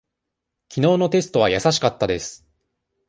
[0.67, 2.43] きのうのテストは易しかったです。